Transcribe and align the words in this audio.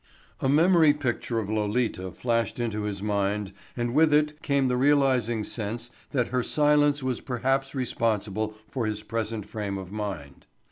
A 0.39 0.49
memory 0.49 0.95
picture 0.95 1.37
of 1.37 1.47
Lolita 1.47 2.09
flashed 2.11 2.59
into 2.59 2.85
his 2.85 3.03
mind 3.03 3.53
and 3.77 3.93
with 3.93 4.11
it 4.11 4.41
came 4.41 4.67
the 4.67 4.75
realizing 4.75 5.43
sense 5.43 5.91
that 6.09 6.29
her 6.29 6.41
silence 6.41 7.03
was 7.03 7.21
perhaps 7.21 7.75
responsible 7.75 8.55
for 8.67 8.87
his 8.87 9.03
present 9.03 9.45
frame 9.47 9.77
of 9.77 9.91
mind. 9.91 10.47